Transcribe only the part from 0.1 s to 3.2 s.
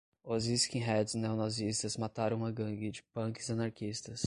Os skinheads neonazistas mataram uma gangue de